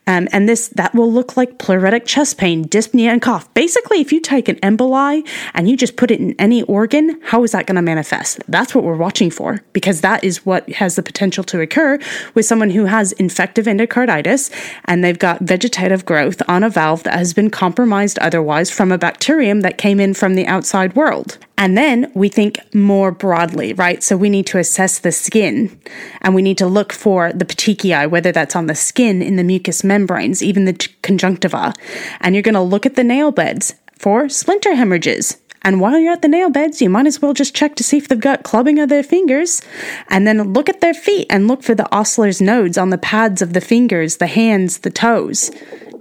um, 0.06 0.28
and 0.32 0.48
this 0.48 0.68
that 0.68 0.94
will 0.94 1.10
look 1.10 1.36
like 1.36 1.58
pleuritic 1.58 2.04
chest 2.06 2.38
pain, 2.38 2.64
dyspnea, 2.64 3.08
and 3.08 3.22
cough. 3.22 3.52
Basically, 3.54 4.00
if 4.00 4.12
you 4.12 4.20
take 4.20 4.48
an 4.48 4.56
emboli 4.56 5.26
and 5.54 5.68
you 5.68 5.76
just 5.76 5.96
put 5.96 6.10
it 6.10 6.20
in 6.20 6.34
any 6.38 6.62
organ, 6.62 7.20
how 7.22 7.42
is 7.44 7.52
that 7.52 7.66
going 7.66 7.76
to 7.76 7.82
manifest? 7.82 8.40
That's 8.48 8.74
what 8.74 8.84
we're 8.84 8.96
watching 8.96 9.30
for 9.30 9.62
because 9.72 10.00
that 10.02 10.22
is 10.22 10.44
what 10.44 10.68
has 10.72 10.96
the 10.96 11.02
potential 11.02 11.44
to 11.44 11.60
occur 11.60 11.98
with 12.34 12.44
someone 12.44 12.70
who 12.70 12.84
has 12.86 13.12
infective 13.12 13.66
endocarditis 13.66 14.52
and 14.84 15.02
they've 15.02 15.18
got 15.18 15.40
vegetative 15.40 16.04
growth 16.04 16.42
on 16.48 16.62
a 16.62 16.70
valve 16.70 17.02
that 17.04 17.14
has 17.14 17.32
been 17.32 17.50
compromised 17.50 18.18
otherwise 18.18 18.70
from 18.70 18.92
a 18.92 18.98
bacterium 18.98 19.60
that 19.60 19.78
came 19.78 20.00
in 20.00 20.14
from 20.14 20.34
the 20.34 20.46
outside 20.46 20.94
world. 20.94 21.38
And 21.56 21.78
then 21.78 22.10
we 22.14 22.28
think 22.28 22.58
more 22.74 23.12
broadly, 23.12 23.72
right? 23.74 24.02
So 24.02 24.16
we 24.16 24.28
need 24.28 24.46
to 24.48 24.58
assess 24.58 24.98
the 24.98 25.12
skin 25.12 25.78
and 26.20 26.34
we 26.34 26.42
need 26.42 26.58
to 26.58 26.66
look 26.66 26.92
for 26.92 27.32
the 27.32 27.44
petechiae, 27.44 28.10
whether 28.10 28.32
that's 28.32 28.56
on 28.56 28.66
the 28.66 28.74
skin, 28.74 29.22
in 29.22 29.36
the 29.36 29.44
mucous 29.44 29.84
membranes, 29.84 30.42
even 30.42 30.64
the 30.64 30.88
conjunctiva. 31.02 31.72
And 32.20 32.34
you're 32.34 32.42
going 32.42 32.54
to 32.54 32.60
look 32.60 32.86
at 32.86 32.96
the 32.96 33.04
nail 33.04 33.30
beds 33.30 33.74
for 33.96 34.28
splinter 34.28 34.74
hemorrhages. 34.74 35.38
And 35.62 35.80
while 35.80 35.98
you're 35.98 36.12
at 36.12 36.20
the 36.20 36.28
nail 36.28 36.50
beds, 36.50 36.82
you 36.82 36.90
might 36.90 37.06
as 37.06 37.22
well 37.22 37.32
just 37.32 37.54
check 37.54 37.74
to 37.76 37.84
see 37.84 37.96
if 37.96 38.08
they've 38.08 38.20
got 38.20 38.42
clubbing 38.42 38.78
of 38.78 38.90
their 38.90 39.02
fingers. 39.02 39.62
And 40.08 40.26
then 40.26 40.52
look 40.52 40.68
at 40.68 40.82
their 40.82 40.92
feet 40.92 41.26
and 41.30 41.48
look 41.48 41.62
for 41.62 41.74
the 41.74 41.90
Osler's 41.94 42.42
nodes 42.42 42.76
on 42.76 42.90
the 42.90 42.98
pads 42.98 43.40
of 43.40 43.54
the 43.54 43.62
fingers, 43.62 44.18
the 44.18 44.26
hands, 44.26 44.78
the 44.78 44.90
toes 44.90 45.50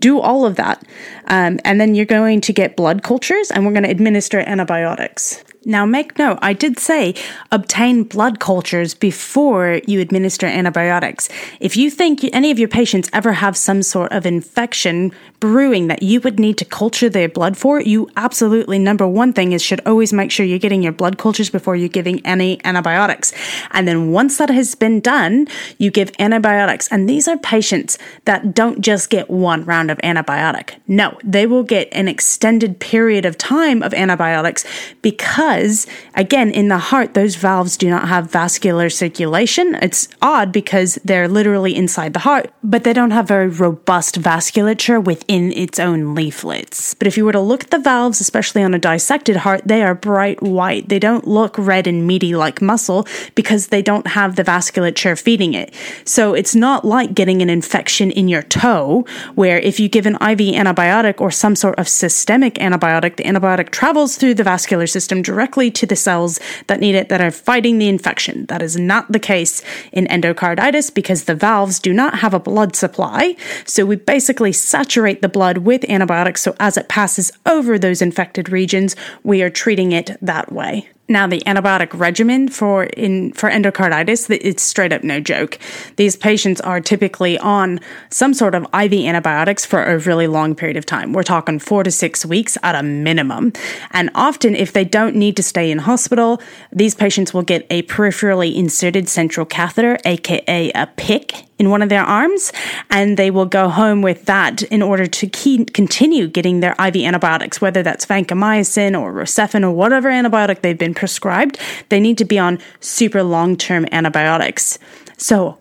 do 0.03 0.19
all 0.19 0.45
of 0.45 0.57
that. 0.57 0.83
Um, 1.27 1.61
and 1.63 1.79
then 1.79 1.95
you're 1.95 2.05
going 2.05 2.41
to 2.41 2.51
get 2.51 2.75
blood 2.75 3.03
cultures 3.03 3.49
and 3.51 3.65
we're 3.65 3.71
going 3.71 3.83
to 3.83 3.89
administer 3.89 4.39
antibiotics. 4.41 5.41
Now, 5.65 5.85
make 5.85 6.17
note, 6.19 6.39
I 6.41 6.51
did 6.51 6.77
say 6.77 7.15
obtain 7.51 8.03
blood 8.03 8.39
cultures 8.41 8.93
before 8.93 9.79
you 9.87 10.01
administer 10.01 10.45
antibiotics. 10.45 11.29
If 11.61 11.77
you 11.77 11.89
think 11.89 12.23
any 12.33 12.51
of 12.51 12.59
your 12.59 12.67
patients 12.67 13.09
ever 13.13 13.31
have 13.31 13.55
some 13.55 13.81
sort 13.81 14.11
of 14.11 14.25
infection 14.25 15.13
brewing 15.39 15.87
that 15.87 16.03
you 16.03 16.19
would 16.21 16.39
need 16.39 16.57
to 16.57 16.65
culture 16.65 17.09
their 17.09 17.29
blood 17.29 17.57
for, 17.57 17.81
you 17.81 18.09
absolutely, 18.17 18.77
number 18.77 19.07
one 19.07 19.31
thing 19.31 19.53
is 19.53 19.61
should 19.61 19.85
always 19.85 20.11
make 20.11 20.31
sure 20.31 20.45
you're 20.45 20.59
getting 20.59 20.83
your 20.83 20.91
blood 20.91 21.17
cultures 21.17 21.49
before 21.49 21.75
you're 21.75 21.87
giving 21.87 22.25
any 22.25 22.63
antibiotics. 22.65 23.33
And 23.71 23.87
then 23.87 24.11
once 24.11 24.37
that 24.39 24.49
has 24.49 24.75
been 24.75 24.99
done, 24.99 25.47
you 25.77 25.91
give 25.91 26.11
antibiotics. 26.19 26.89
And 26.91 27.07
these 27.07 27.27
are 27.27 27.37
patients 27.37 27.97
that 28.25 28.53
don't 28.53 28.81
just 28.81 29.09
get 29.09 29.29
one 29.29 29.63
round 29.63 29.91
of 29.91 29.97
antibiotic. 29.99 30.75
No, 30.87 31.17
they 31.23 31.45
will 31.45 31.63
get 31.63 31.87
an 31.93 32.09
extended 32.09 32.79
period 32.79 33.25
of 33.25 33.37
time 33.37 33.81
of 33.81 33.93
antibiotics 33.93 34.65
because 35.01 35.52
because, 35.53 35.87
again, 36.15 36.49
in 36.49 36.67
the 36.67 36.77
heart, 36.77 37.13
those 37.13 37.35
valves 37.35 37.77
do 37.77 37.89
not 37.89 38.07
have 38.07 38.31
vascular 38.31 38.89
circulation. 38.89 39.75
It's 39.81 40.07
odd 40.21 40.51
because 40.51 40.95
they're 41.05 41.27
literally 41.27 41.75
inside 41.75 42.13
the 42.13 42.19
heart, 42.19 42.51
but 42.63 42.83
they 42.83 42.93
don't 42.93 43.11
have 43.11 43.27
very 43.27 43.47
robust 43.47 44.19
vasculature 44.19 45.03
within 45.03 45.51
its 45.53 45.79
own 45.79 46.15
leaflets. 46.15 46.95
But 46.95 47.07
if 47.07 47.17
you 47.17 47.25
were 47.25 47.31
to 47.33 47.39
look 47.39 47.65
at 47.65 47.69
the 47.69 47.77
valves, 47.77 48.19
especially 48.19 48.63
on 48.63 48.73
a 48.73 48.79
dissected 48.79 49.37
heart, 49.37 49.61
they 49.65 49.83
are 49.83 49.93
bright 49.93 50.41
white. 50.41 50.89
They 50.89 50.99
don't 50.99 51.27
look 51.27 51.55
red 51.57 51.85
and 51.85 52.07
meaty 52.07 52.35
like 52.35 52.61
muscle 52.61 53.05
because 53.35 53.67
they 53.67 53.81
don't 53.81 54.07
have 54.07 54.35
the 54.35 54.43
vasculature 54.43 55.19
feeding 55.19 55.53
it. 55.53 55.73
So 56.03 56.33
it's 56.33 56.55
not 56.55 56.83
like 56.83 57.13
getting 57.13 57.41
an 57.41 57.49
infection 57.49 58.09
in 58.09 58.27
your 58.27 58.43
toe, 58.43 59.05
where 59.35 59.59
if 59.59 59.79
you 59.79 59.87
give 59.87 60.07
an 60.07 60.15
IV 60.15 60.55
antibiotic 60.55 61.21
or 61.21 61.29
some 61.29 61.55
sort 61.55 61.77
of 61.77 61.87
systemic 61.87 62.55
antibiotic, 62.55 63.17
the 63.17 63.23
antibiotic 63.23 63.69
travels 63.69 64.17
through 64.17 64.33
the 64.33 64.43
vascular 64.43 64.87
system 64.87 65.21
directly 65.21 65.42
directly 65.43 65.69
to 65.69 65.85
the 65.85 65.95
cells 65.95 66.39
that 66.67 66.79
need 66.79 66.95
it 66.95 67.09
that 67.09 67.19
are 67.19 67.29
fighting 67.29 67.77
the 67.77 67.89
infection. 67.89 68.45
That 68.45 68.61
is 68.61 68.77
not 68.77 69.11
the 69.11 69.19
case 69.19 69.61
in 69.91 70.07
endocarditis 70.07 70.93
because 70.93 71.25
the 71.25 71.35
valves 71.35 71.79
do 71.79 71.91
not 71.91 72.19
have 72.19 72.33
a 72.33 72.39
blood 72.39 72.77
supply. 72.77 73.35
So 73.65 73.85
we 73.85 73.97
basically 73.97 74.53
saturate 74.53 75.21
the 75.21 75.27
blood 75.27 75.57
with 75.59 75.83
antibiotics. 75.89 76.41
So 76.41 76.55
as 76.61 76.77
it 76.77 76.87
passes 76.87 77.29
over 77.45 77.77
those 77.77 78.01
infected 78.01 78.47
regions, 78.47 78.95
we 79.21 79.41
are 79.41 79.49
treating 79.49 79.91
it 79.91 80.15
that 80.21 80.49
way. 80.49 80.87
Now, 81.09 81.27
the 81.27 81.41
antibiotic 81.41 81.89
regimen 81.99 82.47
for 82.47 82.85
in 82.85 83.33
for 83.33 83.49
endocarditis, 83.49 84.29
it's 84.41 84.63
straight 84.63 84.93
up 84.93 85.03
no 85.03 85.19
joke. 85.19 85.59
These 85.97 86.15
patients 86.15 86.61
are 86.61 86.79
typically 86.79 87.37
on 87.37 87.81
some 88.09 88.33
sort 88.33 88.55
of 88.55 88.63
IV 88.73 88.93
antibiotics 88.93 89.65
for 89.65 89.83
a 89.83 89.97
really 89.99 90.27
long 90.27 90.55
period 90.55 90.77
of 90.77 90.85
time. 90.85 91.11
We're 91.11 91.23
talking 91.23 91.59
four 91.59 91.83
to 91.83 91.91
six 91.91 92.25
weeks 92.25 92.57
at 92.63 92.75
a 92.75 92.83
minimum. 92.83 93.51
And 93.91 94.11
often, 94.15 94.55
if 94.55 94.71
they 94.71 94.85
don't 94.85 95.15
need 95.17 95.35
to 95.35 95.43
stay 95.43 95.69
in 95.71 95.79
hospital, 95.79 96.41
these 96.71 96.95
patients 96.95 97.33
will 97.33 97.43
get 97.43 97.67
a 97.69 97.83
peripherally 97.83 98.55
inserted 98.55 99.09
central 99.09 99.45
catheter, 99.45 99.97
aka 100.05 100.71
a 100.71 100.87
PICC, 100.87 101.43
in 101.59 101.69
one 101.69 101.81
of 101.81 101.89
their 101.89 102.03
arms, 102.03 102.51
and 102.89 103.17
they 103.17 103.29
will 103.29 103.45
go 103.45 103.69
home 103.69 104.01
with 104.01 104.25
that 104.25 104.63
in 104.63 104.81
order 104.81 105.05
to 105.05 105.27
keep, 105.27 105.73
continue 105.73 106.27
getting 106.27 106.59
their 106.59 106.73
IV 106.73 106.95
antibiotics, 106.97 107.61
whether 107.61 107.83
that's 107.83 108.05
vancomycin 108.05 108.99
or 108.99 109.13
rocephin 109.13 109.63
or 109.63 109.71
whatever 109.71 110.09
antibiotic 110.09 110.61
they've 110.61 110.77
been 110.77 110.95
prescribed. 110.95 111.59
They 111.89 111.99
need 111.99 112.17
to 112.17 112.25
be 112.25 112.39
on 112.39 112.59
super 112.79 113.23
long 113.23 113.55
term 113.55 113.85
antibiotics. 113.91 114.79
So, 115.17 115.57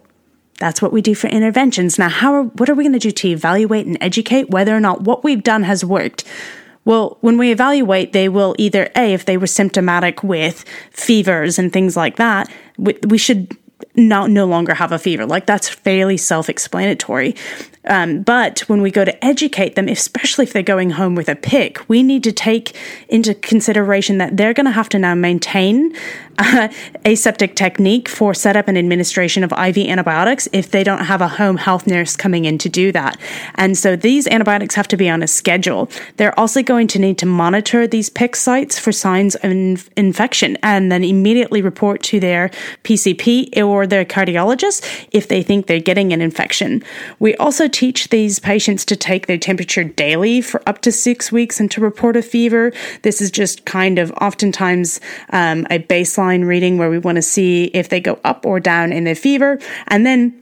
that's 0.59 0.81
what 0.81 0.93
we 0.93 1.03
do 1.03 1.17
for 1.17 1.27
interventions. 1.27 1.99
Now, 1.99 2.09
how 2.09 2.33
are, 2.35 2.43
what 2.45 2.71
are 2.71 2.75
we 2.75 2.85
going 2.85 2.93
to 2.93 2.99
do 3.01 3.11
to 3.11 3.29
evaluate 3.29 3.85
and 3.85 3.99
educate 4.01 4.51
whether 4.51 4.77
or 4.77 4.79
not 4.79 5.01
what 5.01 5.25
we've 5.25 5.43
done 5.43 5.65
has 5.65 5.85
worked? 5.85 6.25
Well, 6.85 7.19
when 7.21 7.37
we 7.37 7.51
evaluate, 7.51 8.13
they 8.13 8.29
will 8.29 8.55
either 8.59 8.89
A, 8.97 9.13
if 9.13 9.25
they 9.25 9.37
were 9.37 9.47
symptomatic 9.49 10.23
with 10.23 10.65
fevers 10.91 11.59
and 11.59 11.73
things 11.73 11.97
like 11.97 12.17
that, 12.17 12.49
we, 12.77 12.97
we 13.07 13.19
should 13.19 13.57
not 13.95 14.31
no 14.31 14.47
longer 14.47 14.75
have 14.75 14.93
a 14.93 14.99
fever. 14.99 15.27
Like 15.27 15.47
that's 15.47 15.69
fairly 15.69 16.17
self-explanatory. 16.17 17.35
Um, 17.85 18.23
but 18.23 18.61
when 18.61 18.81
we 18.81 18.91
go 18.91 19.05
to 19.05 19.25
educate 19.25 19.75
them, 19.75 19.89
especially 19.89 20.45
if 20.45 20.53
they're 20.53 20.63
going 20.63 20.91
home 20.91 21.15
with 21.15 21.29
a 21.29 21.35
PICC, 21.35 21.89
we 21.89 22.03
need 22.03 22.23
to 22.25 22.33
take 22.33 22.77
into 23.09 23.35
consideration 23.35 24.19
that 24.19 24.37
they're 24.37 24.55
going 24.55 24.67
to 24.67 24.73
have 24.73 24.89
to 24.91 24.99
now 24.99 25.15
maintain 25.15 25.95
uh, 26.39 26.69
aseptic 27.05 27.57
technique 27.57 28.09
for 28.09 28.35
setup 28.35 28.69
and 28.69 28.79
administration 28.79 29.45
of 29.45 29.53
IV 29.53 29.79
antibiotics 29.79 30.49
if 30.53 30.71
they 30.71 30.85
don't 30.85 31.05
have 31.05 31.21
a 31.21 31.29
home 31.29 31.57
health 31.57 31.87
nurse 31.87 32.17
coming 32.17 32.45
in 32.45 32.59
to 32.59 32.69
do 32.69 32.93
that. 32.93 33.19
And 33.57 33.77
so 33.77 33.97
these 33.97 34.27
antibiotics 34.27 34.75
have 34.75 34.89
to 34.89 34.97
be 34.97 35.09
on 35.09 35.23
a 35.23 35.27
schedule. 35.27 35.91
They're 36.17 36.39
also 36.39 36.63
going 36.63 36.89
to 36.89 36.99
need 36.99 37.19
to 37.19 37.27
monitor 37.27 37.87
these 37.87 38.11
PICC 38.11 38.37
sites 38.37 38.79
for 38.79 38.93
signs 38.93 39.35
of 39.37 39.51
inf- 39.51 39.91
infection 39.97 40.57
and 40.63 40.91
then 40.91 41.05
immediately 41.05 41.63
report 41.63 42.03
to 42.05 42.21
their 42.21 42.51
PCP 42.85 43.57
or 43.63 43.87
their 43.87 44.05
cardiologist 44.05 45.07
if 45.13 45.29
they 45.29 45.43
think 45.43 45.67
they're 45.67 45.81
getting 45.81 46.13
an 46.13 46.21
infection. 46.21 46.83
We 47.19 47.35
also 47.37 47.69
teach 47.69 48.09
these 48.09 48.39
patients 48.39 48.85
to 48.87 48.97
take 48.97 49.27
their 49.27 49.39
temperature 49.39 49.85
daily 49.85 50.41
for 50.41 50.63
up 50.69 50.81
to 50.83 50.93
six 50.93 51.33
weeks 51.33 51.61
and 51.61 51.71
to 51.71 51.81
report 51.81 52.17
a 52.17 52.23
fever. 52.23 52.73
This 53.03 53.21
is 53.21 53.31
just 53.31 53.65
kind 53.65 53.99
of 53.99 54.13
oftentimes 54.21 55.01
um, 55.31 55.67
a 55.71 55.79
baseline 56.23 56.47
reading 56.47 56.79
where 56.79 56.91
we 56.91 56.99
want 56.99 57.17
to 57.17 57.23
see 57.23 57.65
if 57.67 57.89
they 57.89 58.01
go 58.01 58.19
up 58.25 58.47
or 58.47 58.61
down 58.61 58.93
in 58.93 59.05
their 59.05 59.15
fever. 59.15 59.59
And 59.89 60.07
then 60.07 60.39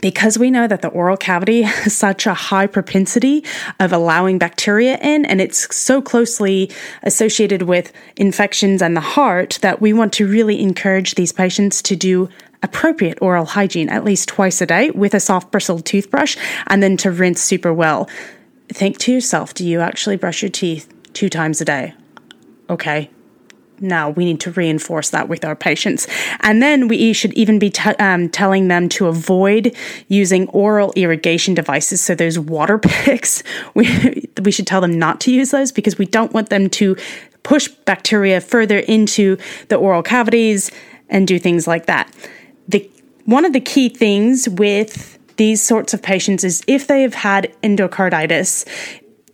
because 0.00 0.36
we 0.36 0.50
know 0.50 0.66
that 0.66 0.82
the 0.82 0.88
oral 0.88 1.16
cavity 1.16 1.62
has 1.62 1.96
such 1.96 2.26
a 2.26 2.34
high 2.34 2.66
propensity 2.66 3.44
of 3.78 3.92
allowing 3.92 4.38
bacteria 4.38 4.98
in 5.00 5.24
and 5.24 5.40
it's 5.40 5.74
so 5.74 6.02
closely 6.02 6.70
associated 7.02 7.62
with 7.62 7.92
infections 8.16 8.82
and 8.82 8.96
the 8.96 9.00
heart 9.00 9.58
that 9.62 9.80
we 9.80 9.92
want 9.92 10.12
to 10.14 10.26
really 10.26 10.60
encourage 10.60 11.14
these 11.14 11.32
patients 11.32 11.80
to 11.82 11.94
do 11.94 12.28
appropriate 12.62 13.18
oral 13.20 13.44
hygiene 13.44 13.88
at 13.88 14.02
least 14.02 14.28
twice 14.28 14.60
a 14.60 14.66
day 14.66 14.90
with 14.90 15.14
a 15.14 15.20
soft 15.20 15.52
bristled 15.52 15.84
toothbrush 15.84 16.36
and 16.66 16.82
then 16.82 16.96
to 16.96 17.10
rinse 17.10 17.40
super 17.40 17.72
well. 17.72 18.08
Think 18.68 18.98
to 18.98 19.12
yourself 19.12 19.54
do 19.54 19.64
you 19.64 19.80
actually 19.80 20.16
brush 20.16 20.42
your 20.42 20.50
teeth 20.50 20.92
two 21.12 21.28
times 21.28 21.60
a 21.60 21.64
day? 21.64 21.94
Okay, 22.68 23.08
now 23.80 24.10
we 24.10 24.24
need 24.24 24.40
to 24.40 24.50
reinforce 24.50 25.10
that 25.10 25.28
with 25.28 25.44
our 25.44 25.56
patients. 25.56 26.06
And 26.40 26.62
then 26.62 26.88
we 26.88 27.12
should 27.12 27.32
even 27.34 27.58
be 27.58 27.70
t- 27.70 27.90
um, 27.98 28.28
telling 28.28 28.68
them 28.68 28.88
to 28.90 29.06
avoid 29.06 29.74
using 30.08 30.48
oral 30.48 30.92
irrigation 30.96 31.54
devices. 31.54 32.00
So 32.00 32.14
those 32.14 32.38
water 32.38 32.78
picks, 32.82 33.42
we, 33.74 34.28
we 34.42 34.50
should 34.50 34.66
tell 34.66 34.80
them 34.80 34.98
not 34.98 35.20
to 35.22 35.32
use 35.32 35.50
those 35.50 35.72
because 35.72 35.98
we 35.98 36.06
don't 36.06 36.32
want 36.32 36.50
them 36.50 36.70
to 36.70 36.96
push 37.42 37.68
bacteria 37.68 38.40
further 38.40 38.78
into 38.78 39.36
the 39.68 39.76
oral 39.76 40.02
cavities 40.02 40.70
and 41.08 41.28
do 41.28 41.38
things 41.38 41.68
like 41.68 41.86
that 41.86 42.12
the 42.68 42.90
one 43.24 43.44
of 43.44 43.52
the 43.52 43.60
key 43.60 43.88
things 43.88 44.48
with 44.48 45.18
these 45.36 45.62
sorts 45.62 45.92
of 45.92 46.02
patients 46.02 46.44
is 46.44 46.62
if 46.66 46.86
they 46.86 47.02
have 47.02 47.14
had 47.14 47.52
endocarditis, 47.62 48.64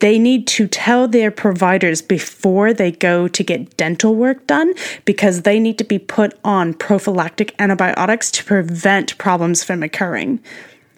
they 0.03 0.19
need 0.19 0.49
to 0.49 0.67
tell 0.67 1.07
their 1.07 1.31
providers 1.31 2.03
before 2.03 2.75
they 2.75 2.91
go 2.91 3.29
to 3.29 3.45
get 3.45 3.77
dental 3.77 4.17
work 4.17 4.45
done 4.49 4.75
because 5.05 5.43
they 5.43 5.61
need 5.61 5.79
to 5.79 5.85
be 5.85 5.99
put 5.99 6.37
on 6.45 6.75
prophylactic 6.75 7.55
antibiotics 7.61 8.29
to 8.33 8.45
prevent 8.45 9.17
problems 9.17 9.63
from 9.63 9.81
occurring. 9.81 10.41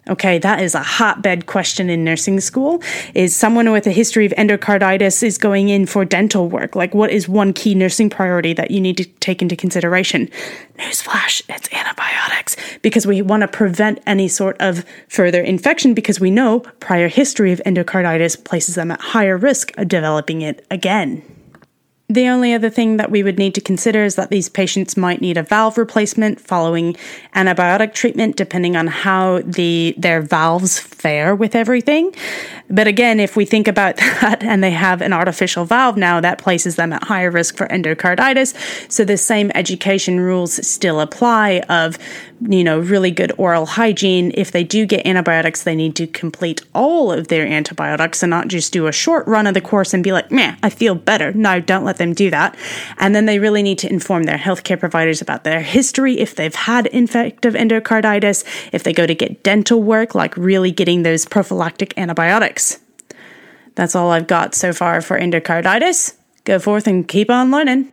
Okay, 0.07 0.37
that 0.37 0.61
is 0.61 0.75
a 0.75 0.83
hotbed 0.83 1.47
question 1.47 1.89
in 1.89 2.03
nursing 2.03 2.39
school. 2.39 2.81
Is 3.15 3.35
someone 3.35 3.71
with 3.71 3.87
a 3.87 3.91
history 3.91 4.25
of 4.27 4.33
endocarditis 4.33 5.23
is 5.23 5.39
going 5.39 5.69
in 5.69 5.87
for 5.87 6.05
dental 6.05 6.47
work? 6.47 6.75
Like, 6.75 6.93
what 6.93 7.09
is 7.09 7.27
one 7.27 7.53
key 7.53 7.73
nursing 7.73 8.11
priority 8.11 8.53
that 8.53 8.69
you 8.69 8.79
need 8.79 8.97
to 8.97 9.05
take 9.05 9.41
into 9.41 9.55
consideration? 9.55 10.29
Newsflash, 10.77 11.41
it's 11.49 11.73
antibiotics 11.73 12.55
because 12.83 13.07
we 13.07 13.23
want 13.23 13.41
to 13.41 13.47
prevent 13.47 13.99
any 14.05 14.27
sort 14.27 14.57
of 14.59 14.85
further 15.07 15.41
infection 15.41 15.95
because 15.95 16.19
we 16.19 16.29
know 16.29 16.59
prior 16.79 17.07
history 17.07 17.51
of 17.51 17.59
endocarditis 17.65 18.43
places 18.43 18.75
them 18.75 18.91
at 18.91 19.01
higher 19.01 19.37
risk 19.37 19.75
of 19.77 19.87
developing 19.87 20.43
it 20.43 20.63
again. 20.69 21.23
The 22.07 22.27
only 22.27 22.53
other 22.53 22.69
thing 22.69 22.97
that 22.97 23.09
we 23.09 23.23
would 23.23 23.39
need 23.39 23.55
to 23.55 23.61
consider 23.61 24.03
is 24.03 24.15
that 24.15 24.29
these 24.29 24.47
patients 24.47 24.95
might 24.95 25.21
need 25.21 25.37
a 25.37 25.43
valve 25.43 25.75
replacement 25.77 26.39
following 26.39 26.95
antibiotic 27.33 27.93
treatment, 27.93 28.35
depending 28.35 28.75
on 28.75 28.85
how 28.85 29.41
the 29.43 29.95
their 29.97 30.21
valves 30.21 30.77
fare 30.77 31.35
with 31.35 31.55
everything. 31.55 32.13
But 32.69 32.87
again, 32.87 33.19
if 33.19 33.35
we 33.35 33.45
think 33.45 33.67
about 33.67 33.97
that 34.21 34.43
and 34.43 34.63
they 34.63 34.71
have 34.71 35.01
an 35.01 35.13
artificial 35.13 35.65
valve 35.65 35.97
now, 35.97 36.19
that 36.19 36.39
places 36.39 36.75
them 36.75 36.93
at 36.93 37.03
higher 37.03 37.29
risk 37.29 37.57
for 37.57 37.67
endocarditis. 37.67 38.91
So 38.91 39.05
the 39.05 39.17
same 39.17 39.51
education 39.53 40.19
rules 40.19 40.65
still 40.65 40.99
apply 40.99 41.61
of, 41.69 41.97
you 42.41 42.63
know, 42.63 42.79
really 42.79 43.11
good 43.11 43.31
oral 43.37 43.65
hygiene. 43.65 44.31
If 44.35 44.51
they 44.51 44.63
do 44.63 44.85
get 44.85 45.05
antibiotics, 45.05 45.63
they 45.63 45.75
need 45.75 45.95
to 45.97 46.07
complete 46.07 46.61
all 46.73 47.11
of 47.11 47.27
their 47.27 47.45
antibiotics 47.45 48.23
and 48.23 48.29
not 48.29 48.47
just 48.47 48.73
do 48.73 48.87
a 48.87 48.91
short 48.91 49.27
run 49.27 49.47
of 49.47 49.53
the 49.53 49.61
course 49.61 49.93
and 49.93 50.03
be 50.03 50.11
like, 50.11 50.31
man, 50.31 50.57
I 50.63 50.69
feel 50.69 50.95
better. 50.95 51.31
No, 51.33 51.59
don't 51.59 51.85
let 51.85 51.97
them 51.97 52.13
do 52.13 52.29
that. 52.31 52.57
And 52.97 53.13
then 53.13 53.25
they 53.25 53.39
really 53.39 53.63
need 53.63 53.77
to 53.79 53.91
inform 53.91 54.23
their 54.23 54.37
healthcare 54.37 54.79
providers 54.79 55.21
about 55.21 55.43
their 55.43 55.61
history 55.61 56.19
if 56.19 56.35
they've 56.35 56.55
had 56.55 56.87
infective 56.87 57.53
endocarditis, 57.53 58.43
if 58.71 58.83
they 58.83 58.93
go 58.93 59.05
to 59.05 59.15
get 59.15 59.43
dental 59.43 59.81
work, 59.83 60.15
like 60.15 60.35
really 60.35 60.71
getting 60.71 61.03
those 61.03 61.25
prophylactic 61.25 61.93
antibiotics. 61.97 62.64
That's 63.75 63.95
all 63.95 64.11
I've 64.11 64.27
got 64.27 64.55
so 64.55 64.73
far 64.73 65.01
for 65.01 65.19
endocarditis. 65.19 66.15
Go 66.45 66.59
forth 66.59 66.87
and 66.87 67.07
keep 67.07 67.29
on 67.29 67.51
learning. 67.51 67.91